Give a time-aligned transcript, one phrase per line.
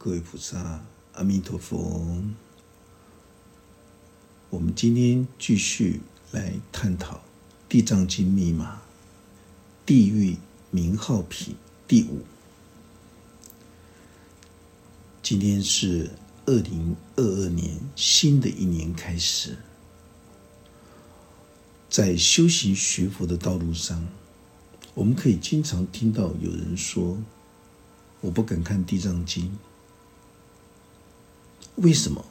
[0.00, 0.80] 各位菩萨，
[1.14, 2.22] 阿弥陀佛。
[4.48, 7.16] 我们今天继续来探讨
[7.68, 8.80] 《地藏经》密码
[9.84, 10.36] “地狱
[10.70, 11.56] 名号品”
[11.88, 12.20] 第五。
[15.20, 16.12] 今天是
[16.46, 19.56] 二零二二年新的一年开始，
[21.90, 24.06] 在修行学佛的道路上，
[24.94, 27.18] 我们可以经常听到有人说
[28.22, 29.46] ：“我不敢看《地藏经》。”
[31.78, 32.24] 为什么？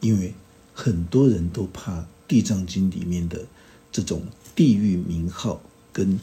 [0.00, 0.32] 因为
[0.72, 3.44] 很多人都怕《地藏经》里面的
[3.92, 4.22] 这种
[4.54, 5.60] 地狱名号
[5.92, 6.18] 跟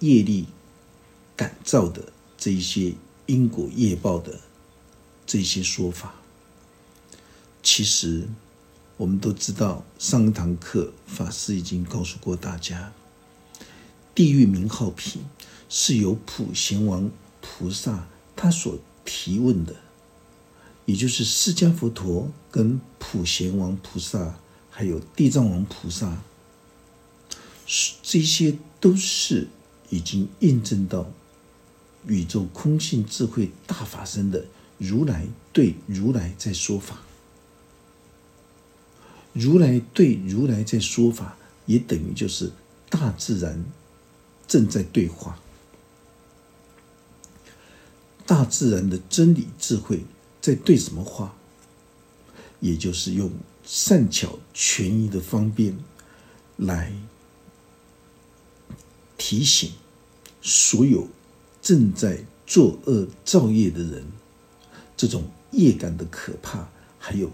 [0.00, 0.46] 业力
[1.34, 2.92] 感召的这一些
[3.24, 4.40] 因果业报的
[5.26, 6.14] 这些说法。
[7.62, 8.28] 其实
[8.98, 12.92] 我们都知道，上一堂课法师已经告诉过大家，
[14.14, 15.22] 地狱名号品
[15.70, 18.06] 是由普贤王菩萨
[18.36, 19.74] 他所提问的。
[20.90, 26.20] 也就是释迦佛陀跟普贤王菩萨，还有地藏王菩萨，
[28.02, 29.46] 这些都是
[29.90, 31.08] 已经印证到
[32.08, 34.46] 宇宙空性智慧大法身的
[34.78, 37.02] 如来对如来在说法，
[39.32, 42.50] 如来对如来在说法，也等于就是
[42.88, 43.64] 大自然
[44.48, 45.38] 正在对话，
[48.26, 50.04] 大自然的真理智慧。
[50.40, 51.34] 在对什么话？
[52.60, 53.30] 也就是用
[53.64, 55.78] 善巧权宜的方便
[56.58, 56.92] 来
[59.16, 59.72] 提醒
[60.42, 61.08] 所有
[61.62, 64.04] 正在作恶造业的人，
[64.94, 66.68] 这种业感的可怕，
[66.98, 67.30] 还有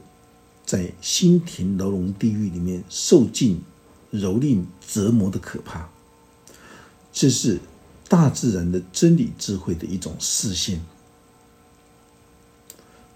[0.64, 3.60] 在心田牢笼地狱里面受尽
[4.12, 5.88] 蹂躏折磨的可怕。
[7.12, 7.58] 这是
[8.08, 10.80] 大自然的真理智慧的一种视线。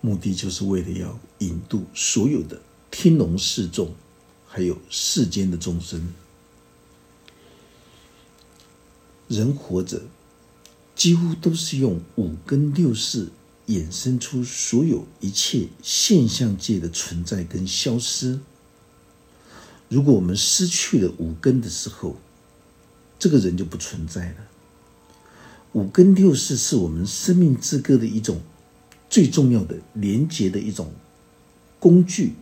[0.01, 3.95] 目的就是为了要引渡所有的天龙四众，
[4.47, 6.13] 还有世间的众生。
[9.29, 10.03] 人活着，
[10.97, 13.29] 几乎都是用五根六识
[13.67, 18.41] 衍生出所有一切现象界的存在跟消失。
[19.89, 22.17] 如果我们失去了五根的时候，
[23.19, 24.37] 这个人就不存在了。
[25.73, 28.41] 五根六识是我们生命之歌的一种。
[29.11, 30.91] 最重要的连接的一种
[31.79, 32.35] 工具。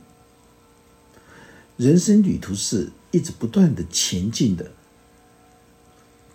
[1.78, 4.70] 人生旅途是一直不断的前进的，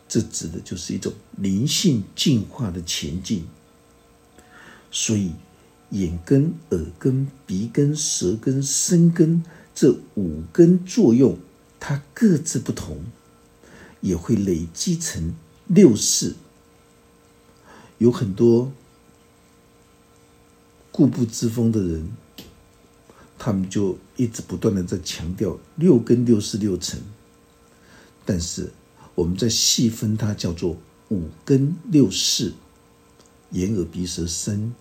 [0.09, 3.45] 这指的就是一种灵性进化的前进。
[4.89, 5.33] 所以，
[5.91, 9.43] 眼根、耳根、鼻根、舌根、身根
[9.75, 11.37] 这五根作用，
[11.79, 13.03] 它各自不同，
[14.01, 15.35] 也会累积成
[15.67, 16.33] 六识。
[17.99, 18.71] 有很多。
[20.93, 22.07] 固步自封的人，
[23.37, 27.01] 他们就一直不断的在强调六根六识六尘，
[28.23, 28.71] 但是
[29.15, 30.77] 我们在细分它叫做
[31.09, 32.53] 五根六识，
[33.51, 34.73] 眼耳鼻舌身。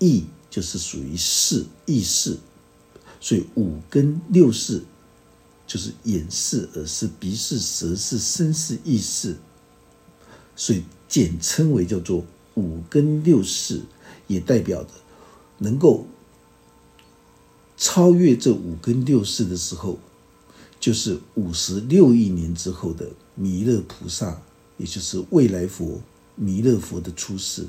[0.00, 2.38] 意就是属于识意识，
[3.20, 4.82] 所以五根六识
[5.66, 9.36] 就是眼识、耳识、鼻识、舌识、身识、意识，
[10.54, 12.24] 所以简称为叫做
[12.54, 13.82] 五根六识。
[14.28, 14.90] 也代表着
[15.58, 16.06] 能够
[17.76, 19.98] 超越这五根六识的时候，
[20.78, 24.40] 就是五十六亿年之后的弥勒菩萨，
[24.76, 26.00] 也就是未来佛
[26.36, 27.66] 弥勒佛的出世。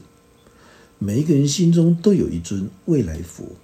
[0.98, 3.56] 每一个人心中都有一尊未来佛，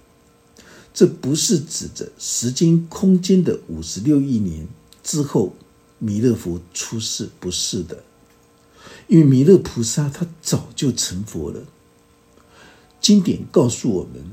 [0.94, 4.66] 这不是指着时间空间的五十六亿年
[5.02, 5.54] 之后
[5.98, 8.02] 弥勒佛出世，不是的，
[9.06, 11.60] 因为弥勒菩萨他早就成佛了。
[13.00, 14.24] 经典告诉我们，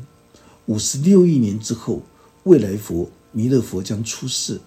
[0.66, 2.02] 五十六亿年之后，
[2.44, 4.60] 未来佛弥勒佛将出世。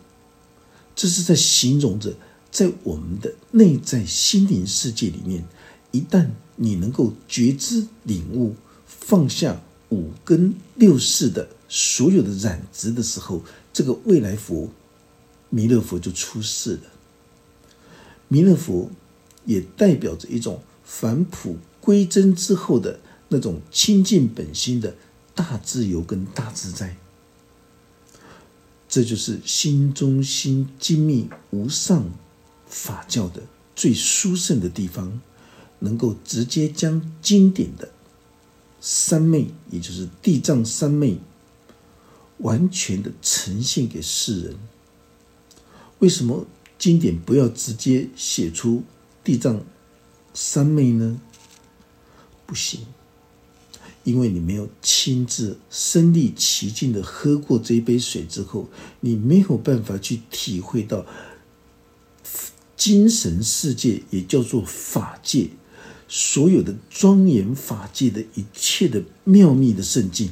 [0.95, 2.15] 这是在形容着，
[2.51, 5.45] 在我们的内在心灵世界里面，
[5.91, 8.55] 一旦你能够觉知、领悟、
[8.87, 9.61] 放下
[9.91, 13.43] 五根六识的所有的染执的时候，
[13.73, 14.71] 这个未来佛
[15.51, 16.83] 弥勒佛就出世了。
[18.29, 18.91] 弥勒佛
[19.45, 23.01] 也代表着一种返璞归真之后的。
[23.29, 24.95] 那种清净本心的
[25.35, 26.97] 大自由跟大自在，
[28.89, 32.09] 这就是心中心精密无上
[32.67, 33.43] 法教的
[33.75, 35.21] 最殊胜的地方，
[35.81, 37.91] 能够直接将经典的
[38.81, 41.19] 三昧，也就是地藏三昧，
[42.39, 44.57] 完全的呈现给世人。
[45.99, 46.47] 为什么
[46.79, 48.85] 经典不要直接写出
[49.25, 49.63] 地藏
[50.33, 51.21] 三昧呢？
[52.47, 52.87] 不行。
[54.07, 58.69] 因为你没有亲自身历其境的喝过这一杯水之后，
[59.01, 61.05] 你没有办法去体会到
[62.77, 65.49] 精神世界，也叫做法界，
[66.07, 70.31] 所有的庄严法界的一切的妙秘的圣境。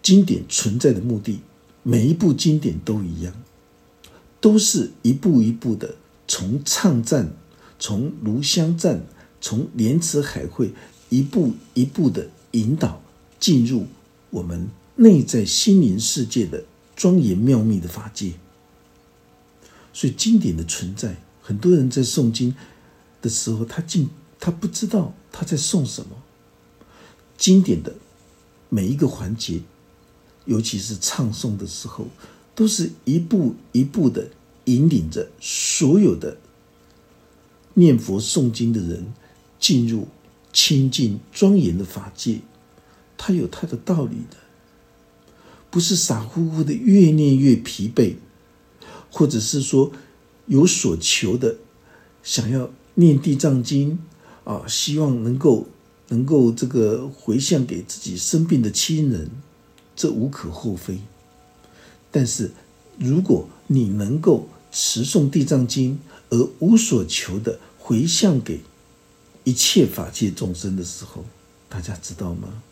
[0.00, 1.40] 经典存在的目的，
[1.82, 3.34] 每一部经典都一样，
[4.40, 5.96] 都是一步一步的
[6.26, 7.34] 从唱赞，
[7.78, 9.04] 从炉香赞。
[9.40, 10.72] 从莲池海会
[11.08, 13.00] 一步一步的引导
[13.38, 13.86] 进入
[14.30, 16.62] 我们内在心灵世界的
[16.94, 18.34] 庄严妙密的法界，
[19.92, 22.54] 所以经典的存在，很多人在诵经
[23.22, 26.10] 的时候，他竟他不知道他在诵什么。
[27.38, 27.94] 经典的
[28.68, 29.62] 每一个环节，
[30.44, 32.06] 尤其是唱诵的时候，
[32.54, 34.28] 都是一步一步的
[34.66, 36.36] 引领着所有的
[37.72, 39.12] 念佛诵经的人。
[39.60, 40.08] 进入
[40.52, 42.40] 清净庄严的法界，
[43.16, 44.36] 它有它的道理的，
[45.70, 48.14] 不是傻乎乎的越念越疲惫，
[49.12, 49.92] 或者是说
[50.46, 51.58] 有所求的
[52.22, 53.98] 想要念地藏经
[54.44, 55.66] 啊，希望能够
[56.08, 59.30] 能够这个回向给自己生病的亲人，
[59.94, 60.98] 这无可厚非。
[62.10, 62.50] 但是
[62.98, 68.60] 如果你能够持诵地藏经而无所求的回向给。
[69.44, 71.24] 一切法界众生的时候，
[71.68, 72.62] 大家知道吗？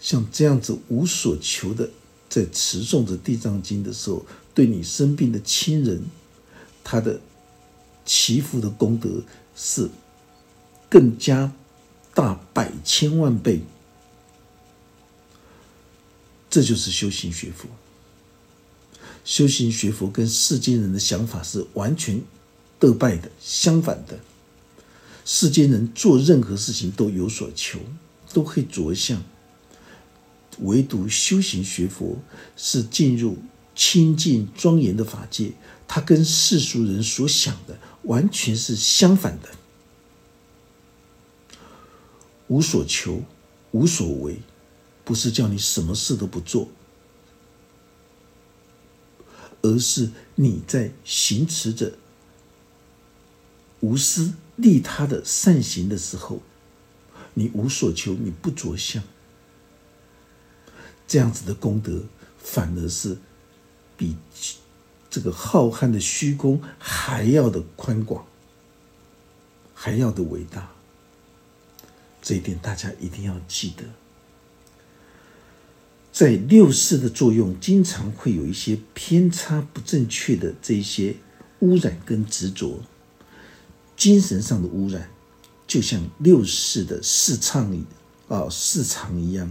[0.00, 1.88] 像这样子无所求的
[2.28, 6.04] 在持诵着地藏经的时候，对你生病的亲人，
[6.84, 7.20] 他的
[8.04, 9.22] 祈福的功德
[9.56, 9.88] 是
[10.88, 11.52] 更加
[12.14, 13.62] 大百千万倍。
[16.50, 17.68] 这就是修行学佛。
[19.24, 22.22] 修行学佛跟世间人的想法是完全
[22.78, 24.18] 得败的，相反的。
[25.28, 27.80] 世间人做任何事情都有所求，
[28.32, 29.18] 都会着相；
[30.60, 32.20] 唯独修行学佛
[32.56, 33.36] 是进入
[33.74, 35.50] 清净庄严的法界，
[35.88, 39.48] 它跟世俗人所想的完全是相反的。
[42.46, 43.24] 无所求，
[43.72, 44.40] 无所为，
[45.04, 46.68] 不是叫你什么事都不做，
[49.62, 51.94] 而是你在行持着
[53.80, 54.32] 无私。
[54.56, 56.42] 利他的善行的时候，
[57.34, 59.02] 你无所求，你不着相，
[61.06, 62.02] 这样子的功德
[62.38, 63.18] 反而是
[63.96, 64.16] 比
[65.10, 68.26] 这个浩瀚的虚空还要的宽广，
[69.74, 70.72] 还要的伟大。
[72.22, 73.84] 这一点大家一定要记得，
[76.10, 81.14] 在六世的作用，经常会有一些偏差、不正确的这些
[81.60, 82.80] 污染跟执着。
[83.96, 85.08] 精神上的污染，
[85.66, 87.74] 就像六世的市场
[88.28, 89.50] 啊市场一样，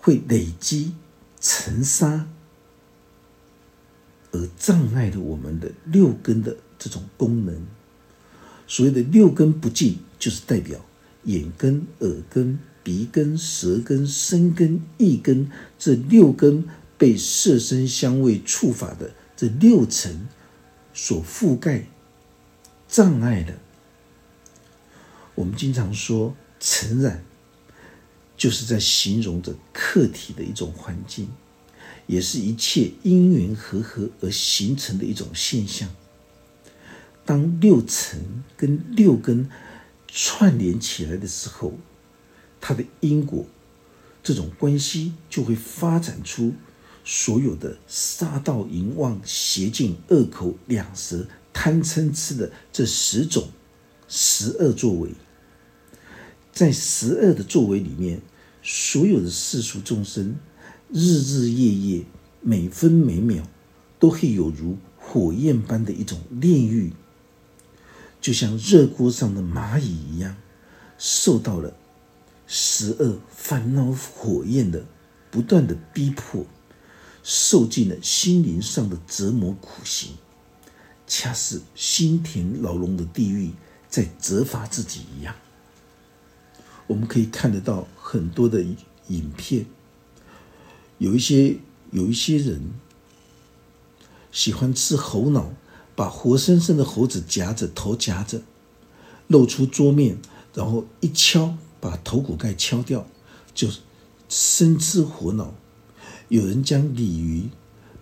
[0.00, 0.92] 会累积
[1.40, 2.28] 尘沙，
[4.32, 7.66] 而障碍了我们的六根的这种功能。
[8.66, 10.84] 所谓的六根不净，就是代表
[11.24, 16.68] 眼根、耳根、鼻根、舌根、身根、意根这六根
[16.98, 20.28] 被色身香味触法的这六层
[20.92, 21.86] 所覆盖。
[22.88, 23.58] 障碍的，
[25.34, 27.22] 我们经常说尘染，
[28.36, 31.28] 就是在形容着客体的一种环境，
[32.06, 35.90] 也是一切因缘和合而形成的一种现象。
[37.26, 39.50] 当六尘跟六根
[40.06, 41.74] 串联起来的时候，
[42.58, 43.44] 它的因果
[44.22, 46.54] 这种关系就会发展出
[47.04, 51.28] 所有的杀盗淫妄邪见恶口两舌。
[51.60, 53.48] 贪嗔痴的这十种
[54.06, 55.10] 十恶作为，
[56.52, 58.22] 在十恶的作为里面，
[58.62, 60.36] 所有的世俗众生，
[60.92, 62.04] 日日夜夜、
[62.40, 63.42] 每分每秒，
[63.98, 66.92] 都会有如火焰般的一种炼狱，
[68.20, 70.36] 就像热锅上的蚂蚁一样，
[70.96, 71.76] 受到了
[72.46, 74.86] 十恶烦恼火焰的
[75.28, 76.46] 不断的逼迫，
[77.24, 80.12] 受尽了心灵上的折磨苦刑。
[81.08, 83.50] 恰似心田牢笼的地狱
[83.88, 85.34] 在责罚自己一样。
[86.86, 88.62] 我们可以看得到很多的
[89.08, 89.66] 影片，
[90.98, 91.56] 有一些
[91.90, 92.70] 有一些人
[94.30, 95.50] 喜欢吃猴脑，
[95.96, 98.42] 把活生生的猴子夹着头夹着，
[99.26, 100.18] 露出桌面，
[100.54, 103.06] 然后一敲把头骨盖敲掉，
[103.54, 103.68] 就
[104.28, 105.54] 生吃活脑。
[106.28, 107.48] 有人将鲤鱼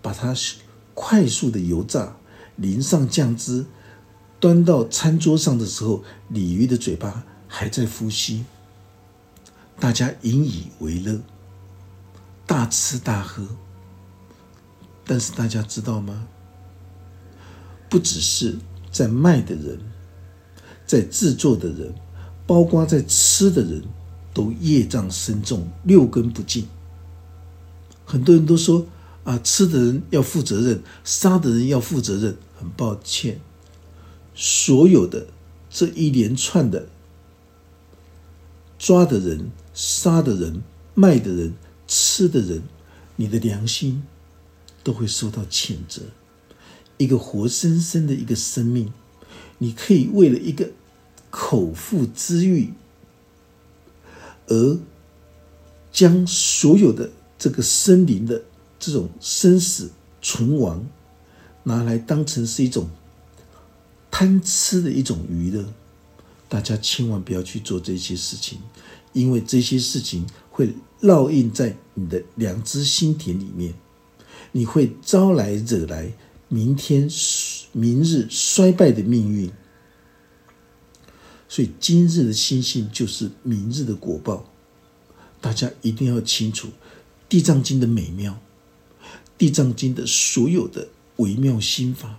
[0.02, 0.34] 把它
[0.94, 2.16] 快速的油炸。
[2.56, 3.64] 淋上酱汁，
[4.40, 8.44] 端到餐桌上的时候，鲤鱼的嘴巴还在呼吸，
[9.78, 11.20] 大家引以为乐，
[12.46, 13.46] 大吃大喝。
[15.04, 16.26] 但是大家知道吗？
[17.88, 18.58] 不只是
[18.90, 19.78] 在卖的人，
[20.84, 21.94] 在制作的人，
[22.46, 23.82] 包括在吃的人，
[24.34, 26.66] 都业障深重，六根不净。
[28.04, 28.84] 很多人都说
[29.26, 32.34] 啊，吃的人要负责任，杀的人要负责任。
[32.58, 33.38] 很抱歉，
[34.34, 35.26] 所有的
[35.68, 36.88] 这一连串的
[38.78, 40.62] 抓的人、杀的人、
[40.94, 41.52] 卖的人、
[41.86, 42.62] 吃的人，
[43.16, 44.02] 你的良心。
[44.86, 46.02] 都会受到谴责。
[46.96, 48.92] 一个活生生的一个生命，
[49.58, 50.70] 你可以为了一个
[51.28, 52.72] 口腹之欲，
[54.46, 54.78] 而
[55.90, 58.44] 将所有的这个生灵的
[58.86, 59.90] 这种生死
[60.22, 60.86] 存亡，
[61.64, 62.88] 拿来当成是一种
[64.12, 65.64] 贪吃的一种娱乐。
[66.48, 68.60] 大家千万不要去做这些事情，
[69.12, 73.74] 因为这些事情会烙印在你的良知心田里面。
[74.52, 76.12] 你会招来惹来
[76.46, 77.10] 明天、
[77.72, 79.50] 明日衰败的命运，
[81.48, 84.48] 所以今日的心性就是明日的果报。
[85.40, 86.68] 大家一定要清楚
[87.28, 88.32] 《地藏经》的美妙，
[89.38, 92.18] 《地藏经》的所有的微妙心法，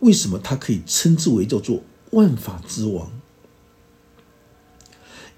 [0.00, 3.10] 为什么它可以称之为叫做万法之王？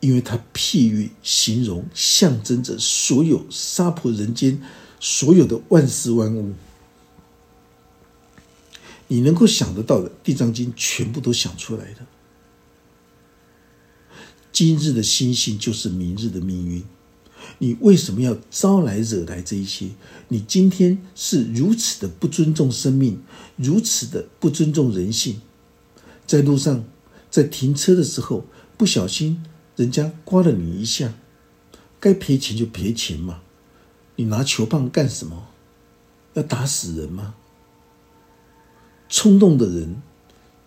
[0.00, 4.62] 因为它譬喻、形容、象征着所有娑婆人间。
[5.02, 6.52] 所有的万事万物，
[9.08, 12.04] 你能够想得到的《地藏经》全部都想出来的。
[14.52, 16.84] 今日的心性就是明日的命运。
[17.58, 19.88] 你为什么要招来惹来这一些？
[20.28, 23.22] 你今天是如此的不尊重生命，
[23.56, 25.40] 如此的不尊重人性，
[26.26, 26.84] 在路上
[27.30, 28.44] 在停车的时候
[28.76, 29.42] 不小心
[29.76, 31.14] 人家刮了你一下，
[31.98, 33.42] 该赔钱就赔钱嘛。
[34.16, 35.48] 你拿球棒干什么？
[36.34, 37.34] 要打死人吗？
[39.08, 40.00] 冲动的人，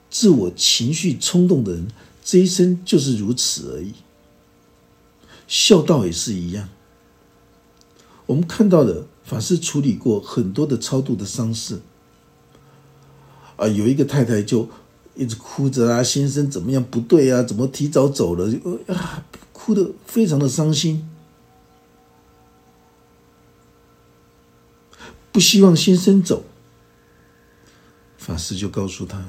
[0.10, 1.88] 自我情绪冲动的人，
[2.24, 3.94] 这一生就是如此而已。
[5.54, 6.68] 孝道也是一样。
[8.26, 11.80] 我们看到的法师处理过很多的超度的丧事，
[13.58, 14.68] 啊，有一个太太就
[15.14, 17.44] 一直哭着啊，先生怎么样不对啊？
[17.44, 18.52] 怎么提早走了？
[18.88, 21.08] 啊，哭得非常的伤心。
[25.32, 26.46] 不希望先生走，
[28.18, 29.24] 法师就告诉他：“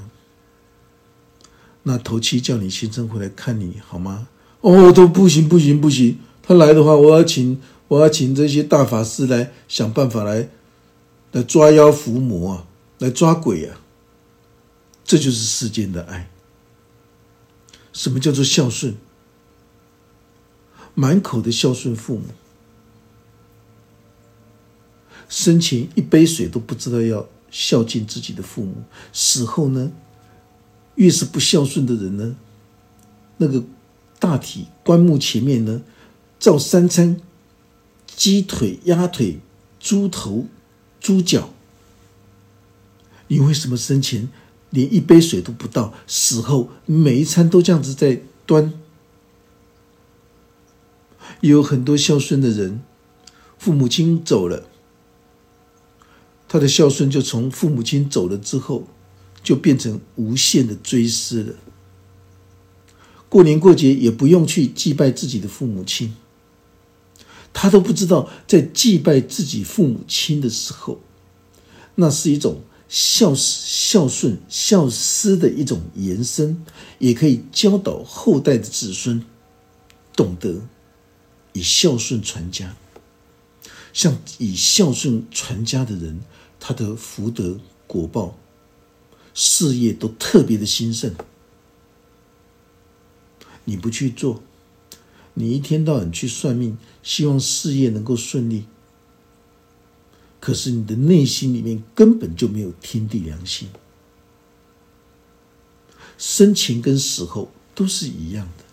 [1.84, 4.28] 那头七叫你先生回来看你好吗？”
[4.64, 6.18] 哦，都不行，不行，不行！
[6.42, 10.48] 他来的话，我要请，我要请这些大法师来想办法来，
[11.32, 12.66] 来抓妖伏魔啊，
[12.98, 13.78] 来抓鬼啊！
[15.04, 16.30] 这就是世间的爱。
[17.92, 18.94] 什么叫做孝顺？
[20.94, 22.24] 满口的孝顺父母。
[25.28, 28.76] 生前一杯水都不知道要孝敬自己的父母，
[29.12, 29.92] 死后呢，
[30.94, 32.36] 越是不孝顺的人呢，
[33.36, 33.62] 那个
[34.18, 35.82] 大体棺木前面呢，
[36.38, 37.20] 照三餐，
[38.06, 39.40] 鸡腿、鸭腿、
[39.78, 40.46] 猪头、
[41.00, 41.50] 猪脚。
[43.28, 44.28] 你为什么生前
[44.70, 48.72] 连一杯水都不倒，死后每一餐都这样子在端？
[51.40, 52.82] 有很多孝顺的人，
[53.58, 54.68] 父母亲走了。
[56.48, 58.86] 他的孝顺就从父母亲走了之后，
[59.42, 61.54] 就变成无限的追思了。
[63.34, 66.14] 过年过节也不用去祭拜自己的父母亲，
[67.52, 71.00] 他都不知道在祭拜自己父母亲的时候，
[71.96, 76.64] 那是一种孝孝顺孝思的一种延伸，
[77.00, 79.20] 也可以教导后代的子孙
[80.14, 80.62] 懂得
[81.54, 82.76] 以孝顺传家。
[83.92, 86.20] 像以孝顺传家的人。
[86.66, 88.38] 他的福德果报、
[89.34, 91.14] 事业都特别的兴盛。
[93.64, 94.42] 你不去做，
[95.34, 98.66] 你一天到晚去算命，希望事业能够顺利，
[100.40, 103.68] 可是你的内心里面根本就没有天地良心。
[106.16, 108.64] 生前跟死后都是一样的，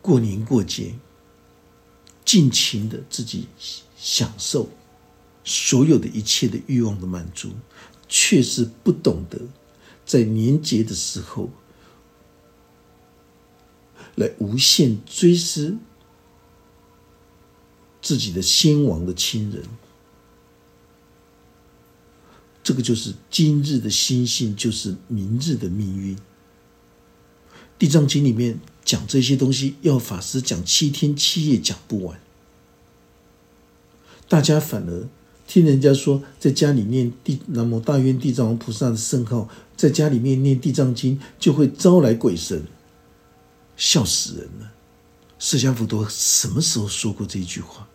[0.00, 0.94] 过年过节，
[2.24, 3.48] 尽情的自己
[3.96, 4.70] 享受。
[5.44, 7.52] 所有的一切的欲望的满足，
[8.06, 9.40] 却是不懂得
[10.04, 11.48] 在年节的时候
[14.18, 15.76] 来无限追思
[18.02, 19.62] 自己的先亡的亲人。
[22.64, 26.18] 这个就是今日的心性，就是明日的命运。
[27.78, 32.20] 地藏经》里面讲这些东西，要法师讲七天七夜讲不完。
[34.28, 35.08] 大家反而
[35.46, 42.64] 听人家说，在家里念地南无大愿地藏王菩萨的圣号，在家里面念《地藏经》就会招来鬼神，
[43.78, 44.70] 笑死人了。
[45.38, 47.88] 释迦佛陀什么时候说过这句话？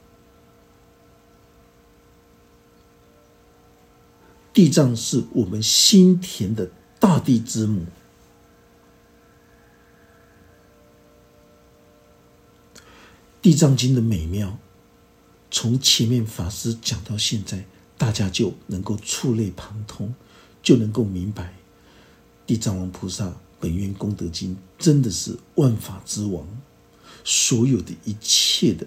[4.54, 7.88] 地藏是我们心田的大地之母，
[13.42, 14.60] 《地藏经》的美妙，
[15.50, 17.66] 从前面法师讲到现在，
[17.98, 20.14] 大家就能够触类旁通，
[20.62, 21.56] 就能够明白，
[22.46, 26.46] 地藏王菩萨本愿功德经真的是万法之王。
[27.24, 28.86] 所有的一切的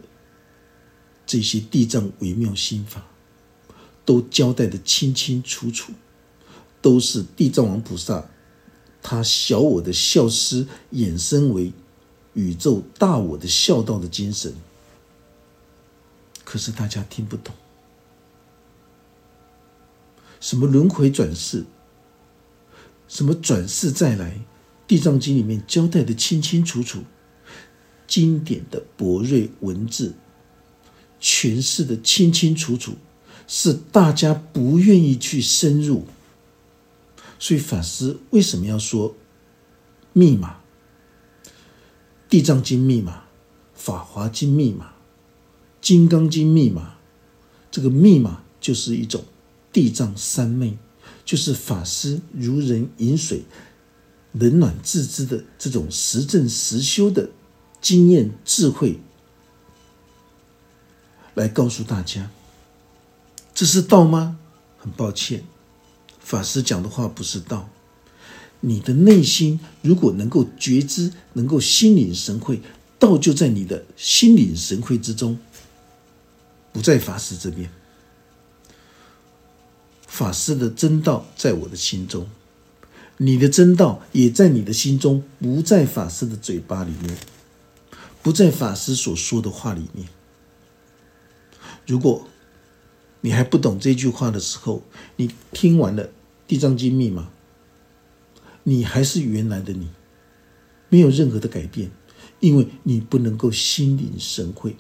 [1.25, 3.07] 这些地藏微妙心法，
[4.05, 5.95] 都交代的清清楚楚，
[6.83, 8.29] 都是地藏王菩萨
[9.03, 11.73] 他小我的孝思衍生为
[12.35, 14.55] 宇宙大我的孝道的精神。
[16.45, 17.55] 可是大家听不懂，
[20.41, 21.65] 什么轮回转世，
[23.09, 24.39] 什么转世再来，
[24.87, 27.03] 地藏经里面交代的清清楚楚。
[28.07, 30.15] 经典的博瑞文字
[31.21, 32.93] 诠释的清清楚楚，
[33.49, 36.07] 是大家不愿意去深入。
[37.39, 39.17] 所以法师为什么要说
[40.13, 40.61] 密码？
[42.29, 43.13] 《地藏经》密码，
[43.75, 44.87] 《法华经》密码，
[45.81, 46.95] 《金刚经》密码。
[47.71, 49.25] 这个密码就是一种
[49.73, 50.79] 地藏三昧，
[51.25, 53.43] 就是法师如人饮水，
[54.39, 57.31] 冷暖自知的这种实证实修的。
[57.79, 58.99] 经验、智慧，
[61.35, 62.31] 来告诉大家，
[63.55, 64.39] 这是道吗？
[64.77, 65.45] 很抱歉，
[66.19, 67.69] 法师讲的话不是道。
[68.59, 72.61] 你的内心如果能够觉知，能够心领神会，
[72.99, 75.39] 道就在你的心领神会之中，
[76.73, 77.71] 不在法师这边。
[80.09, 82.27] 法师的真道在我的心中，
[83.19, 87.17] 你的真道也在你的心中，不在法师的嘴巴里面。
[88.23, 90.09] 不在法师所说的话里面。
[91.87, 92.27] 如果
[93.21, 94.83] 你还不懂这句话的时候，
[95.15, 96.05] 你听完了
[96.49, 97.31] 《地藏经》密码，
[98.65, 99.89] 你还是原来的你，
[100.89, 101.91] 没有任何的改变，
[102.41, 104.77] 因为你不能够心领神会，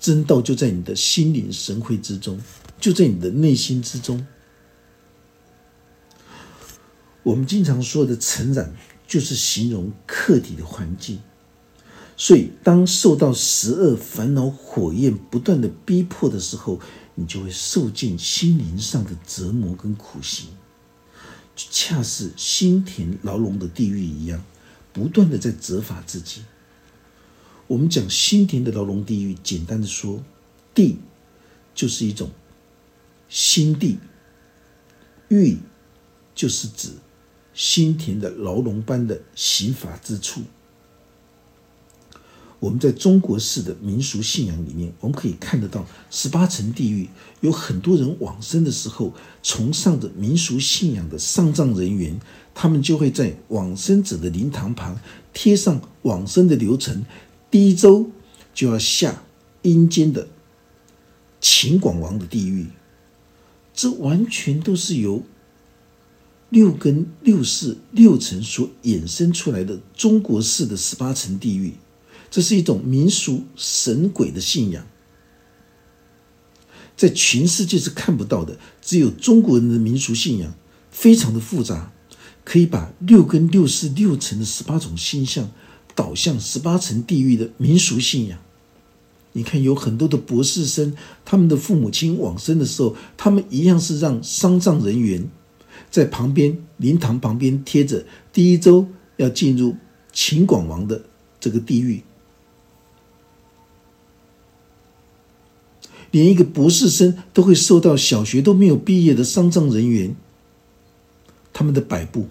[0.00, 2.40] 真道就在你的心领神会之中，
[2.80, 4.24] 就在你的内心之中。
[7.30, 8.74] 我们经常说的成长，
[9.06, 11.20] 就是形容客体的环境。
[12.16, 16.80] 所以，当受到十二烦恼火焰不断的逼迫的时候，
[17.14, 20.48] 你就会受尽心灵上的折磨跟苦刑，
[21.54, 24.42] 恰似心田牢笼的地狱一样，
[24.92, 26.42] 不断的在责罚自己。
[27.68, 30.20] 我们讲心田的牢笼地狱，简单的说，
[30.74, 30.98] 地
[31.76, 32.28] 就是一种
[33.28, 33.98] 心地，
[35.28, 35.58] 狱
[36.34, 36.88] 就是指
[37.60, 40.40] 心田的牢笼般的刑罚之处。
[42.58, 47.06] 我们在中国式的民俗信仰里面，我们可以看得到十八层地狱
[47.42, 52.18] 有很多人往生的时候，崇尚着民俗信仰的丧葬人员，
[52.54, 54.98] 他们就会在往生者的灵堂旁
[55.34, 57.04] 贴上往生的流程，
[57.50, 58.10] 第一周
[58.54, 59.22] 就要下
[59.60, 60.28] 阴间的
[61.42, 62.68] 秦广王的地狱，
[63.74, 65.22] 这完全都是由
[66.50, 71.74] 六根六世六层所衍生出来的中国式的十八层地狱。
[72.30, 74.86] 这是一种民俗神鬼的信仰，
[76.96, 78.58] 在全世界是看不到的。
[78.80, 80.54] 只有中国人的民俗信仰
[80.90, 81.92] 非常的复杂，
[82.44, 85.50] 可以把六根六世六层的十八种星象
[85.94, 88.38] 导向十八层地狱的民俗信仰。
[89.32, 95.28] 你看，有很多的博士生，他们的父母亲往生的时候，他们一样是让丧葬人员
[95.90, 99.76] 在旁边灵堂旁边贴着第一周要进入
[100.12, 101.02] 秦广王的
[101.38, 102.02] 这个地狱。
[106.10, 110.16] 连一个博士生都会受到小学都没有毕业的丧葬人员
[111.52, 112.26] 他们的摆布，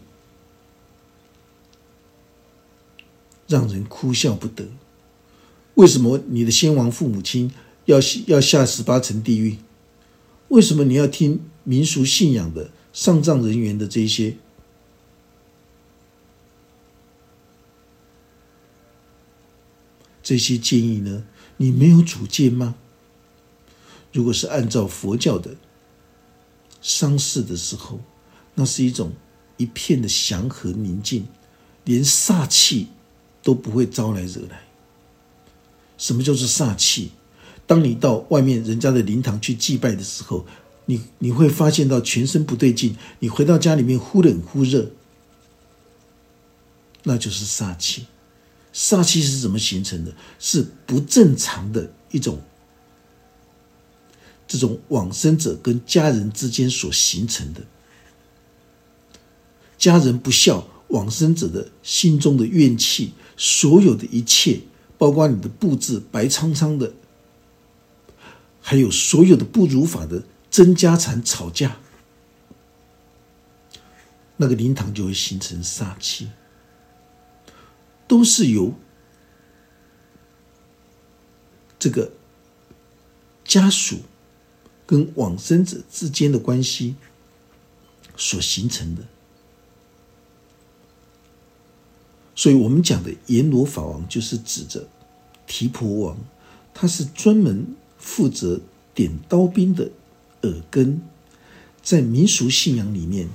[3.48, 4.66] 让人哭笑不得。
[5.76, 7.54] 为什么你的先王父母亲
[7.86, 9.58] 要要下十八层地狱？
[10.50, 14.36] 为什么你要听民俗信仰的丧葬人员的这些
[20.22, 21.26] 这些建议呢？
[21.58, 22.76] 你没有主见吗？
[24.12, 25.56] 如果是按照佛教的
[26.82, 28.00] 丧事的时候，
[28.56, 29.12] 那是一种
[29.58, 31.28] 一片的祥和宁静，
[31.84, 32.88] 连煞气
[33.44, 34.64] 都不会招来惹来。
[35.98, 37.12] 什么叫做煞气？
[37.68, 40.46] 当你到外面人家的灵堂去祭拜的时候，
[40.90, 44.90] 你你会发现到全身不对劲，你回到家里面忽冷忽热，
[47.04, 48.08] 那就是煞气。
[48.74, 50.12] 煞气是怎么形成的？
[50.40, 52.42] 是不正常的一种，
[54.48, 57.62] 这种往生者跟家人之间所形成的。
[59.78, 64.62] 家人不孝，往生者的心中的怨气，所有的一切，
[64.98, 66.94] 包括你的布置白苍苍的，
[68.60, 71.78] 还有所有的不如法的争家产、吵架，
[74.38, 76.30] 那个灵堂就会形成杀气，
[78.08, 78.74] 都是由
[81.78, 82.12] 这个
[83.46, 84.00] 家属
[84.86, 86.96] 跟往生者之间的关系
[88.18, 89.04] 所形成的。
[92.36, 94.88] 所以我们讲的阎罗法王，就是指着
[95.46, 96.18] 提婆王，
[96.74, 98.62] 他是专门负责
[98.94, 99.92] 点刀兵的
[100.44, 101.02] 耳根。
[101.82, 103.30] 在民俗信仰里面，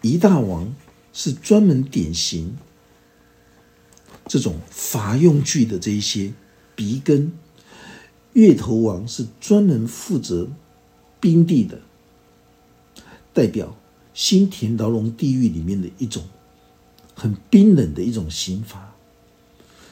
[0.00, 0.74] 一大王
[1.12, 2.56] 是专门典型
[4.26, 6.32] 这种法用具的这一些
[6.74, 7.32] 鼻根，
[8.32, 10.48] 月头王是专门负责
[11.20, 11.80] 冰地的，
[13.32, 13.76] 代表
[14.14, 16.24] 新田牢笼地狱里面的一种。
[17.16, 18.92] 很冰冷的一种刑罚，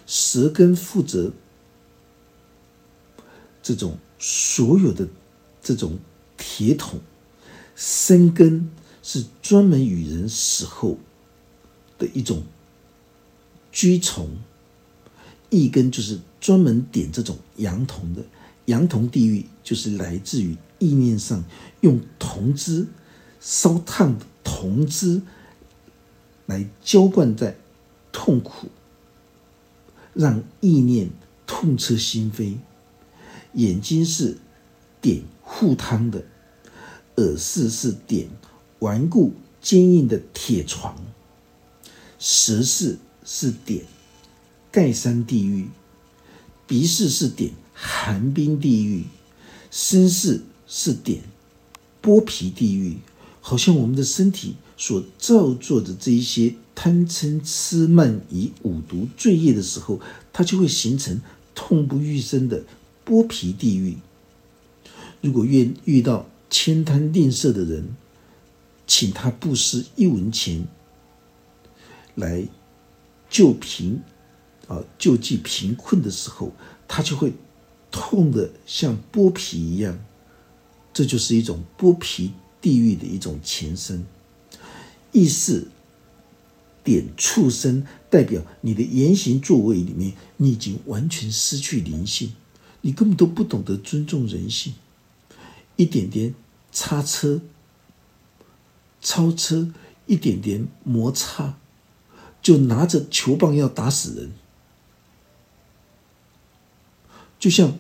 [0.08, 1.30] 舌根负责
[3.62, 5.08] 这种所有的
[5.60, 5.98] 这种
[6.38, 7.00] 铁桶，
[7.74, 8.70] 生根
[9.02, 10.96] 是专门与人死后
[11.98, 12.44] 的一种
[13.72, 14.30] 居虫，
[15.50, 18.22] 一根就是专门点这种阳铜的，
[18.66, 21.42] 阳铜地狱就是来自于意念上
[21.80, 22.86] 用铜汁
[23.40, 25.20] 烧烫的铜汁。
[26.46, 27.56] 来浇灌在
[28.10, 28.68] 痛苦，
[30.12, 31.08] 让意念
[31.46, 32.58] 痛彻心扉；
[33.54, 34.38] 眼睛是
[35.00, 36.24] 点护汤的，
[37.16, 38.28] 耳饰是点
[38.78, 40.94] 顽固坚硬的铁床；
[42.18, 43.84] 舌饰是点
[44.70, 45.66] 盖山地狱；
[46.66, 49.04] 鼻饰是点寒冰地狱；
[49.70, 51.22] 身饰是点
[52.02, 52.98] 剥皮地狱。
[53.44, 54.56] 好像我们的身体。
[54.74, 60.00] 所造作的这一些贪嗔痴慢疑五毒罪业的时候，
[60.32, 61.20] 它就会形成
[61.54, 62.64] 痛不欲生的
[63.06, 63.96] 剥皮地狱。
[65.20, 67.96] 如果遇遇到悭贪吝啬的人，
[68.86, 70.66] 请他布施一文钱
[72.16, 72.46] 来
[73.30, 74.00] 救贫
[74.66, 76.52] 啊救济贫困的时候，
[76.86, 77.32] 他就会
[77.90, 79.98] 痛的像剥皮一样。
[80.92, 84.04] 这就是一种剥皮地狱的一种前身。
[85.12, 85.68] 意识
[86.84, 92.32] 点畜生，代表你的言行作为里面，你已经完全失去灵性，
[92.82, 94.74] 你根本都不懂得尊重人性，
[95.76, 96.34] 一点点
[96.70, 97.40] 擦车、
[99.00, 99.72] 超车，
[100.06, 101.56] 一点点摩擦，
[102.42, 104.32] 就拿着球棒要打死人，
[107.38, 107.78] 就像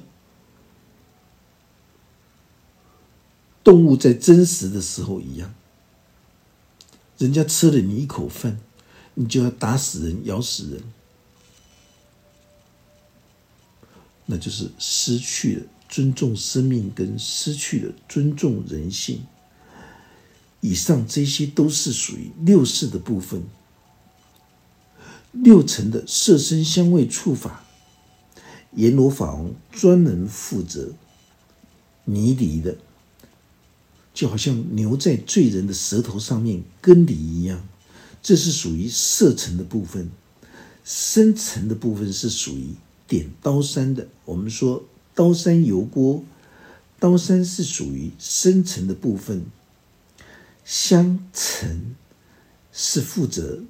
[3.64, 5.54] 动物在真实的时候一样。
[7.18, 8.58] 人家吃了你一口饭，
[9.14, 10.82] 你就要打死人、咬死人，
[14.32, 19.20] 那就是失去了尊重生命，跟失去了尊重人性。
[20.62, 23.42] 以上这些都是属于六世的部分，
[25.32, 27.66] 六层的色身香味触法，
[28.74, 30.94] 阎罗法王专门负责
[32.06, 32.78] 泥犁的。
[34.14, 37.68] 就好像牛在罪人的舌头上面耕犁一样，
[38.22, 40.06] 这是属于色层的部分；
[40.84, 42.74] 深层的部分是属于
[43.12, 44.08] 点刀山的。
[44.24, 46.24] 我们说刀山油锅，
[46.98, 49.44] 刀山是属于深层的部分，
[50.64, 51.94] 香尘
[52.72, 53.64] 是负责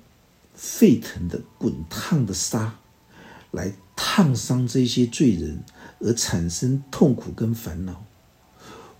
[0.54, 2.78] 沸腾的滚烫的沙，
[3.50, 5.64] 来烫伤这些罪人，
[5.98, 8.04] 而产生痛苦跟烦恼。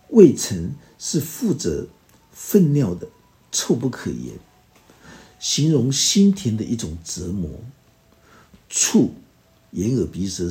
[0.09, 1.87] 未曾是负责
[2.33, 3.07] 粪尿的，
[3.53, 4.35] 臭不可言，
[5.39, 7.49] 形容心田的一种折磨。
[8.69, 9.15] 触
[9.73, 10.51] 眼耳鼻舌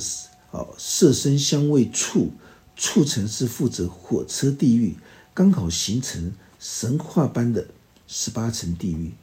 [0.52, 2.32] 啊，色身香味触，
[2.76, 4.98] 触成是负责火车地狱，
[5.34, 7.66] 刚好形成神话般的
[8.06, 9.14] 十八层地狱。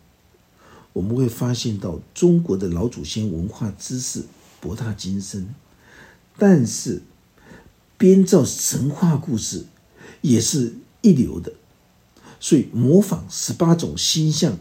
[0.93, 4.25] 我们会发现到中国的老祖先文化知识
[4.61, 5.55] 博大精深，
[6.37, 7.03] 但是
[7.97, 9.67] 编造神话故事。
[10.21, 11.53] 也是一流的，
[12.41, 14.59] 所以模仿十八种星象，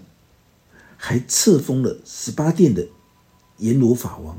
[0.97, 2.87] 还册封了十八殿的
[3.57, 4.37] 阎罗法王。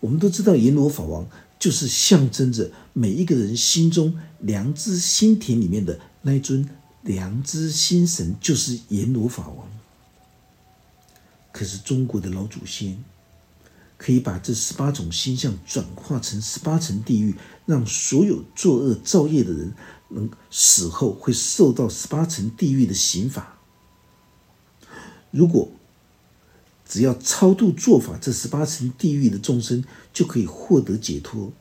[0.00, 6.68] 我们都知道，阎罗法王就是象征着每一个人心中良知心田里面的那一尊
[7.02, 9.68] 良知心神，就是阎罗法王。
[11.52, 13.04] 可是中国的老祖先
[13.98, 17.34] 可以把这十八种星象转化成十八层地狱，
[17.66, 19.74] 让所有作恶造业的人
[20.08, 23.58] 能死后会受到十八层地狱的刑罚。
[25.30, 25.70] 如果
[26.90, 31.52] 只要超度做法，这十八层地狱的众生就可以获得解脱。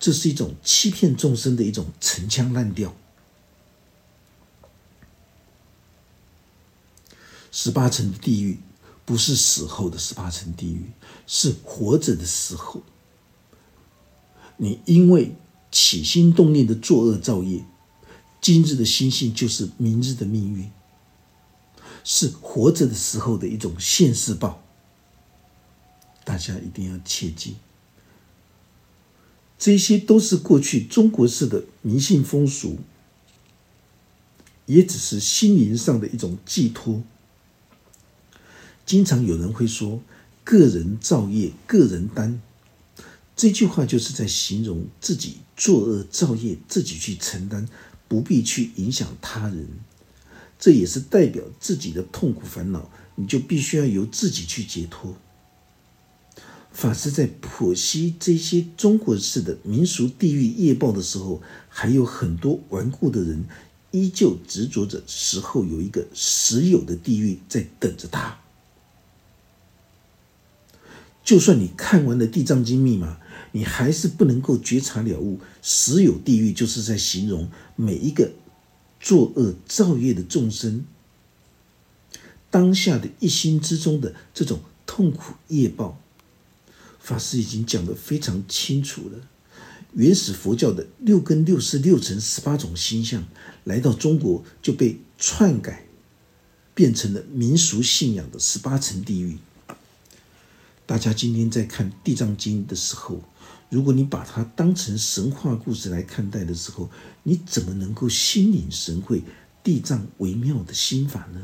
[0.00, 2.96] 这是一种欺骗众生的一种陈腔滥调。
[7.52, 8.58] 十八层地狱
[9.04, 10.86] 不是死后的十八层地狱，
[11.26, 12.82] 是活着的时候。
[14.56, 15.36] 你因为
[15.70, 17.62] 起心动念的作恶造业，
[18.40, 20.70] 今日的心性就是明日的命运。
[22.04, 24.62] 是活着的时候的一种现世报，
[26.24, 27.56] 大家一定要切记。
[29.58, 32.78] 这些都是过去中国式的迷信风俗，
[34.66, 37.02] 也只是心灵上的一种寄托。
[38.84, 40.02] 经常有人会说
[40.44, 42.42] “个人造业，个人担”，
[43.34, 47.66] 这句话就是在形容自己作恶造业，自己去承担，
[48.06, 49.66] 不必去影响他人。
[50.64, 55.14] 这也是代表自己的痛苦烦恼，你就必须要由自己去解脱。
[56.72, 63.44] 法师在剖析这些中国式的民俗地狱业报的时候，还有很多顽固的人
[63.90, 68.38] 依旧执着着死后有一个实有的地狱在等着他。
[71.22, 73.18] 就算你看完了《地藏经》密码，
[73.52, 78.32] 你还是不能够觉察了悟，实有地狱就是在形容每一个。
[79.04, 80.86] 作恶造业的众生，
[82.50, 86.00] 当下的一心之中的这种痛苦业报，
[86.98, 89.28] 法师已经讲得非常清楚了。
[89.92, 93.22] 原始佛教的六根、六识、六尘、十八种星象，
[93.64, 95.84] 来到中国就被篡改，
[96.74, 99.36] 变成了民俗信仰的十八层地狱。
[100.86, 103.22] 大家今天在看《地藏经》的时候。
[103.70, 106.88] 如果你把它当成神话故事来看待的时候，
[107.22, 109.22] 你怎么能够心领神会
[109.62, 111.40] 地藏微妙的心法呢？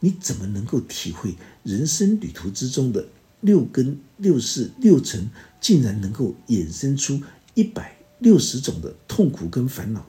[0.00, 3.08] 你怎么能够体会人生旅途之中的
[3.40, 5.30] 六根、六识、六尘，
[5.60, 7.22] 竟然能够衍生出
[7.54, 10.04] 一百六十种的痛苦跟烦恼？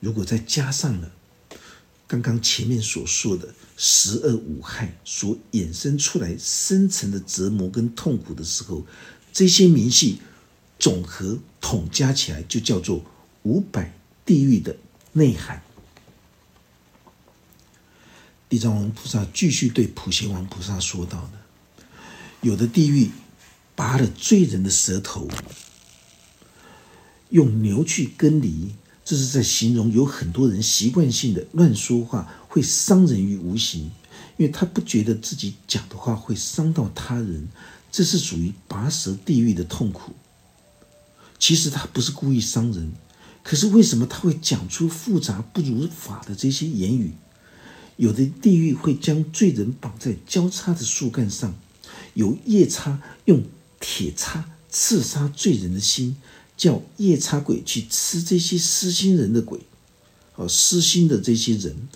[0.00, 1.12] 如果再加上了
[2.06, 8.84] 刚刚前面所说的十恶五害所衍生出来深层的折磨跟痛苦的时候，
[9.38, 10.18] 这些明细
[10.80, 13.04] 总和统加起来，就叫做
[13.44, 13.94] 五百
[14.26, 14.76] 地狱的
[15.12, 15.62] 内涵。
[18.48, 21.86] 地藏王菩萨继续对普贤王菩萨说道的：
[22.40, 23.12] 有的地狱
[23.76, 25.28] 拔了罪人的舌头，
[27.28, 28.74] 用牛去耕犁，
[29.04, 33.82] 这是在形容有很多人习惯性的乱说话，会伤人于无形，
[34.36, 37.46] 因为他不觉得自己讲的话会伤到他人。
[37.90, 40.12] 这是属于拔舌地狱的痛苦。
[41.38, 42.92] 其实他不是故意伤人，
[43.42, 47.12] 可是为什么他会讲出复杂不如法的这些言语？
[47.96, 51.56] 有的地狱会将罪人绑在交叉的树干上，
[52.14, 53.42] 由夜叉用
[53.80, 56.16] 铁叉刺杀罪人的心，
[56.56, 59.60] 叫夜叉鬼去吃这些失心人的鬼。
[60.36, 61.88] 哦，失心的这些人，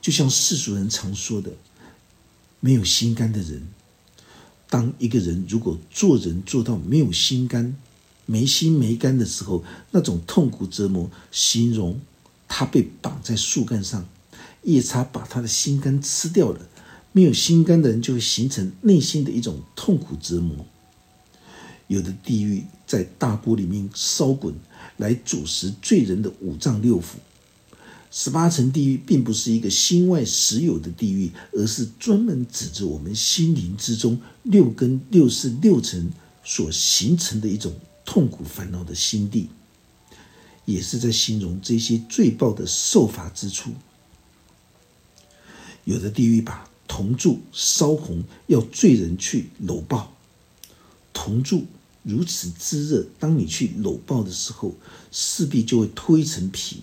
[0.00, 1.52] 就像世俗人常说的，
[2.60, 3.66] 没有心肝的人。
[4.70, 7.76] 当一个人如果做人做到没有心肝、
[8.24, 12.00] 没心没肝的时候，那种痛苦折磨，形容
[12.46, 14.08] 他被绑在树干上，
[14.62, 16.68] 夜叉把他的心肝吃掉了。
[17.12, 20.64] 没有心肝的人就会形成内心的一种痛苦折磨。
[21.88, 24.54] 有的地狱在大锅里面烧滚，
[24.98, 27.16] 来煮食罪人的五脏六腑。
[28.12, 36.10] 十八层地狱并不是一个心外实有的地狱，而是专门指着我们心灵之中六根、六识、六尘
[36.44, 37.72] 所形成的一种
[38.04, 39.48] 痛苦烦恼的心地，
[40.64, 43.70] 也是在形容这些罪报的受罚之处。
[45.84, 50.12] 有的地狱把铜柱烧红，要罪人去搂抱。
[51.12, 51.64] 铜柱
[52.02, 54.74] 如此炙热，当你去搂抱的时候，
[55.12, 56.80] 势必就会脱一层皮。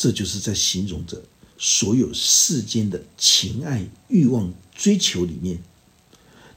[0.00, 1.22] 这就是在形容着
[1.58, 5.62] 所有世间的情爱、欲望、追求里面，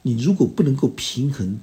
[0.03, 1.59] 你如果不能够平衡，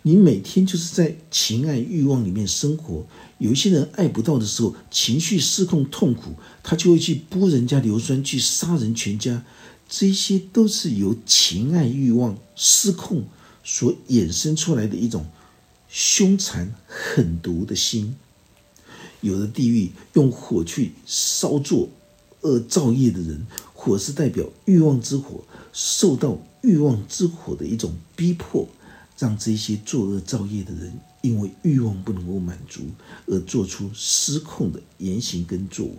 [0.00, 3.06] 你每天就是在情爱、欲望里面生活。
[3.36, 9.44] 有一些人爱不到的时候，情绪失控、痛苦，他就会去剥人家硫酸，去杀人全家。
[9.86, 13.26] 这些都是由情爱欲望失控
[13.62, 15.26] 所衍生出来的一种
[15.90, 18.16] 凶残狠毒的心。
[19.20, 21.88] 有的地狱用火去烧作
[22.42, 28.68] 恶造业的人，火是代表欲望之火，受到欲望之火的一种逼迫，
[29.18, 32.82] 让这些作恶造业的人因为欲望不能够满足
[33.26, 35.92] 而做出失控的言行跟作为。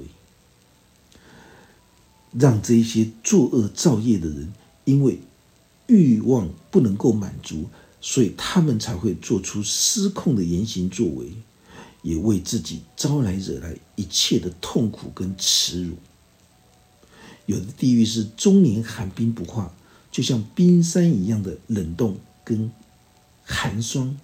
[2.31, 4.53] 让这些作恶造业的人，
[4.85, 5.19] 因为
[5.87, 7.65] 欲望不能够满足，
[7.99, 11.33] 所以他们才会做出失控的言行作为，
[12.01, 15.97] 也为自己招来惹来一切的痛苦跟耻辱。
[17.45, 19.73] 有的地狱是终年寒冰不化，
[20.11, 22.71] 就像冰山一样的冷冻跟
[23.43, 24.17] 寒霜，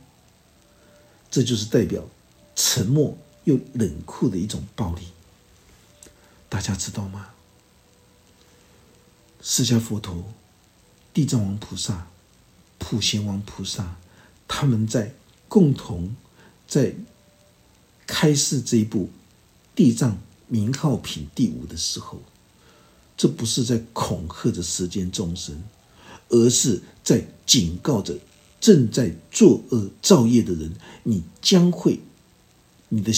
[1.31, 2.07] 这就是代表
[2.55, 5.07] 沉默又冷酷的一种暴力。
[6.47, 7.29] 大家知道吗？
[9.41, 10.23] 释迦佛陀、
[11.13, 12.07] 地藏王菩萨、
[12.77, 13.97] 普贤王菩萨，
[14.47, 15.13] 他们在
[15.47, 16.15] 共同
[16.67, 16.95] 在
[18.07, 19.03] 开示这一部
[19.75, 22.21] 《地藏名号品》第五的时候，
[23.17, 25.63] 这不是在恐吓着世间众生，
[26.29, 28.17] 而是在警告着
[28.59, 31.99] 正在作恶造业的人：你将会，
[32.89, 33.11] 你的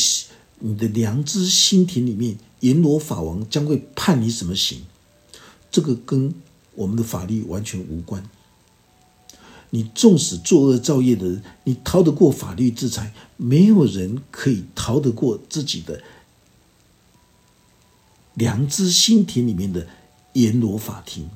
[0.59, 4.81] 你的良知心田里面，阎罗法王将会判你什么刑？
[5.69, 6.33] 这个跟
[6.75, 8.27] 我们的法律完全无关。
[9.69, 16.01] 你纵使作恶造业的人，你逃得过法律制裁，没有人可以逃得过自己的
[18.33, 19.87] 良知心田里面的
[20.33, 21.29] 阎罗法庭。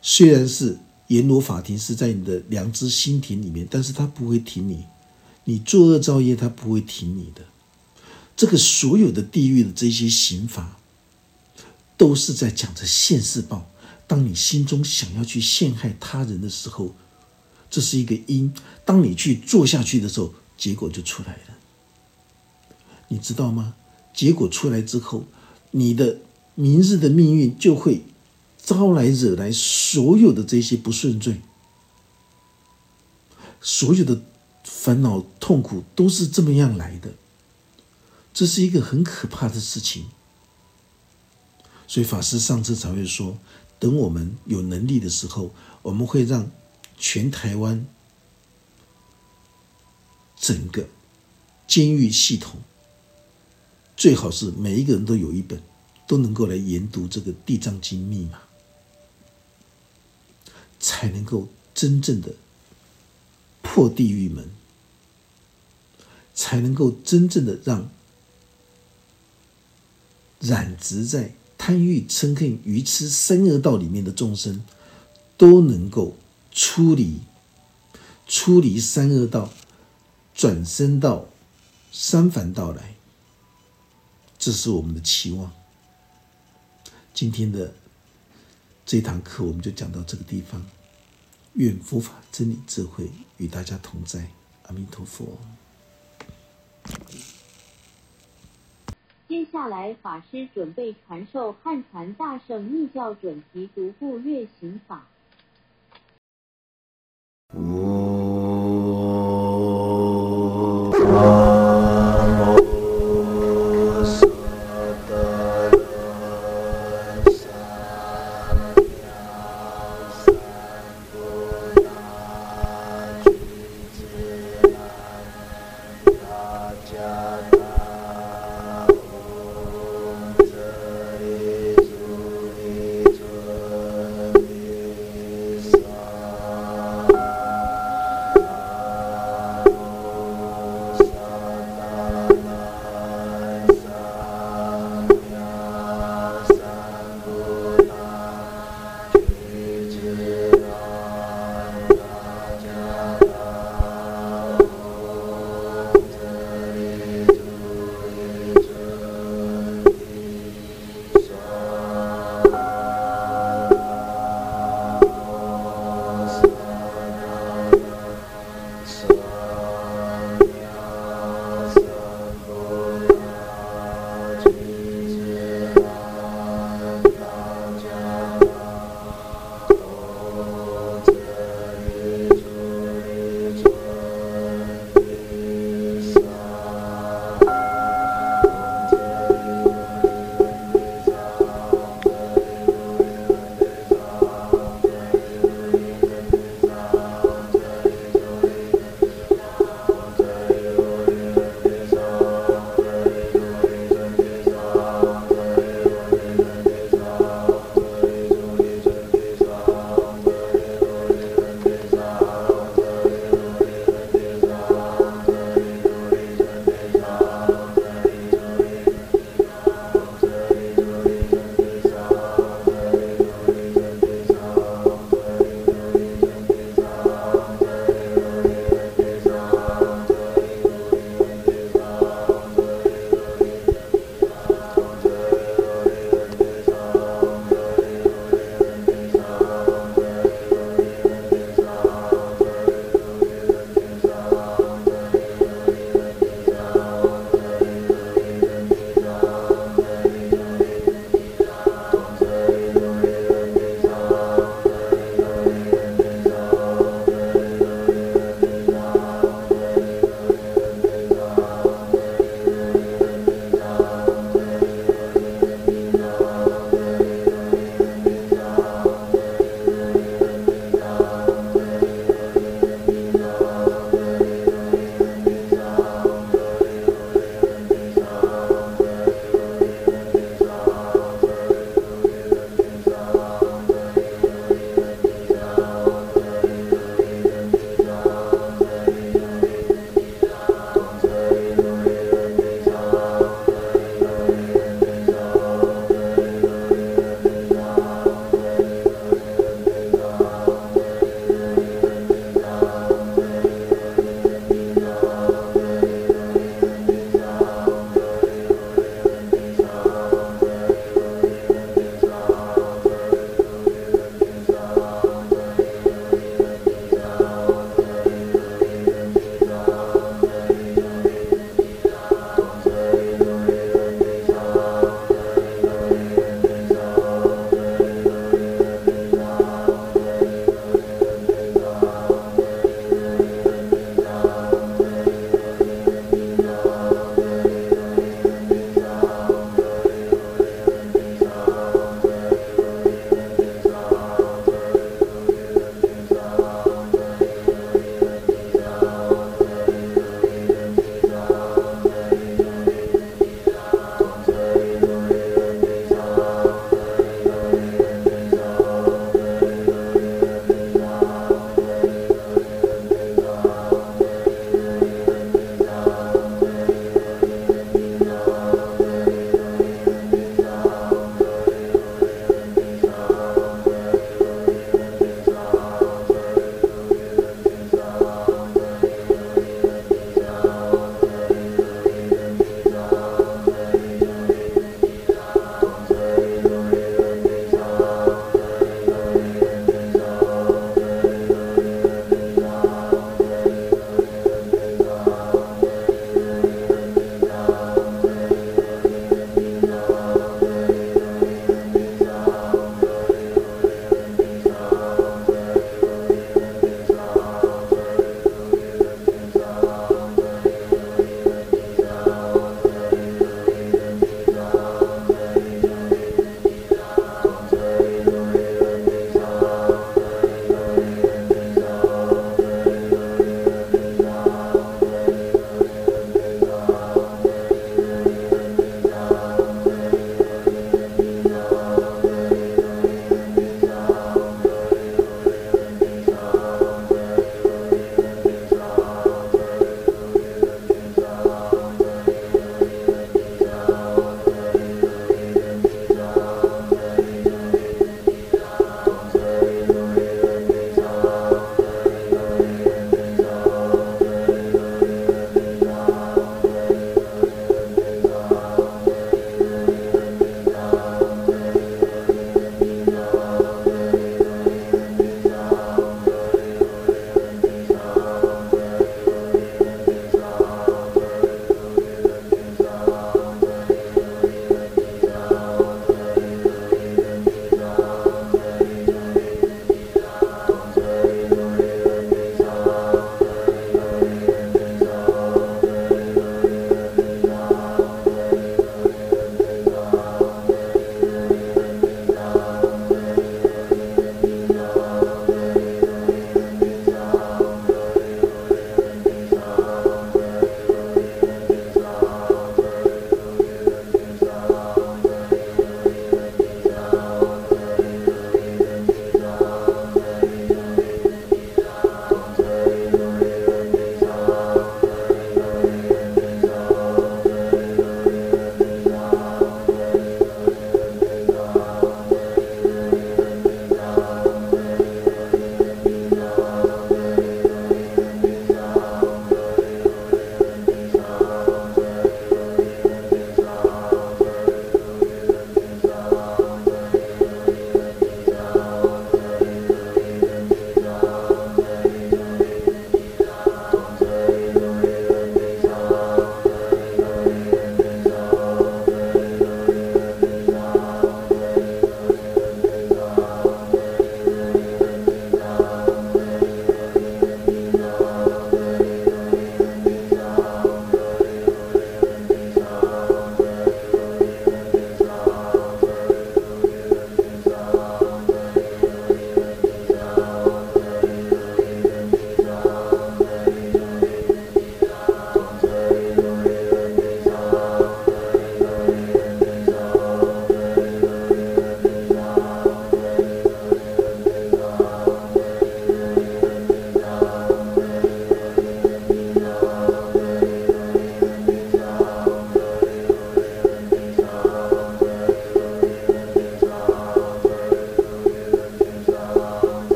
[0.00, 4.84] 虽然是阎罗法庭是在你的良知心田里面，但是他不会停你。
[5.44, 7.42] 你作恶造业，他不会停你的。
[8.36, 10.78] 这个所有的地狱的这些刑罚。
[11.96, 13.70] 都是在讲着现世报。
[14.06, 16.94] 当你心中想要去陷害他人的时候，
[17.70, 18.52] 这是一个因；
[18.84, 21.56] 当你去做下去的时候，结果就出来了。
[23.08, 23.74] 你知道吗？
[24.12, 25.24] 结果出来之后，
[25.72, 26.18] 你的
[26.54, 28.04] 明日的命运就会
[28.62, 31.40] 招来惹来所有的这些不顺遂，
[33.60, 34.22] 所有的
[34.62, 37.14] 烦恼痛苦都是这么样来的。
[38.32, 40.06] 这是一个很可怕的事情。
[41.86, 43.36] 所以法师上次才会说，
[43.84, 46.50] 等我们有能力的时候，我们会让
[46.96, 47.86] 全台湾
[50.38, 50.88] 整个
[51.68, 52.62] 监狱系统，
[53.94, 55.62] 最好是每一个人都有一本，
[56.08, 58.40] 都能够来研读这个《地藏经》密码，
[60.80, 62.34] 才能够真正的
[63.60, 64.48] 破地狱门，
[66.34, 67.90] 才能够真正的让
[70.40, 71.34] 染执在。
[71.56, 74.62] 贪欲、嗔恨、愚痴三恶道里面的众生，
[75.36, 76.16] 都能够
[76.52, 77.20] 出离、
[78.26, 79.50] 出离三恶道，
[80.34, 81.26] 转身到
[81.90, 82.94] 三凡道来。
[84.38, 85.50] 这是我们的期望。
[87.14, 87.72] 今天的
[88.84, 90.64] 这堂课，我们就讲到这个地方。
[91.54, 94.28] 愿佛法真理智慧与大家同在。
[94.64, 95.38] 阿弥陀佛。
[99.34, 105.08] 接下来，法师准备传授汉传大圣密教准提独步月行法。